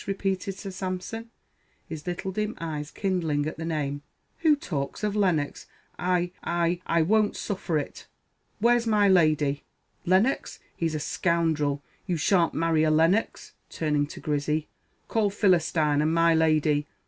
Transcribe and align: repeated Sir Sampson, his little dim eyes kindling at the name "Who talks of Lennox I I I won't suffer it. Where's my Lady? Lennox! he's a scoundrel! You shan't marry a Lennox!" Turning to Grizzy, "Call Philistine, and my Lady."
repeated 0.07 0.57
Sir 0.57 0.71
Sampson, 0.71 1.29
his 1.87 2.07
little 2.07 2.31
dim 2.31 2.55
eyes 2.59 2.89
kindling 2.89 3.45
at 3.45 3.57
the 3.57 3.65
name 3.65 4.01
"Who 4.39 4.55
talks 4.55 5.03
of 5.03 5.15
Lennox 5.15 5.67
I 5.99 6.31
I 6.43 6.81
I 6.87 7.03
won't 7.03 7.35
suffer 7.35 7.77
it. 7.77 8.07
Where's 8.57 8.87
my 8.87 9.07
Lady? 9.07 9.63
Lennox! 10.03 10.57
he's 10.75 10.95
a 10.95 10.99
scoundrel! 10.99 11.83
You 12.07 12.17
shan't 12.17 12.55
marry 12.55 12.81
a 12.81 12.89
Lennox!" 12.89 13.53
Turning 13.69 14.07
to 14.07 14.19
Grizzy, 14.19 14.67
"Call 15.07 15.29
Philistine, 15.29 16.01
and 16.01 16.11
my 16.11 16.33
Lady." 16.33 16.87